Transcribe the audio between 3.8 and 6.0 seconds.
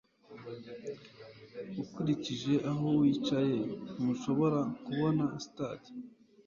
ntushobora kubona stade